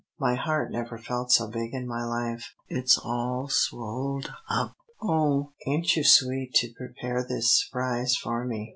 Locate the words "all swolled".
2.97-4.31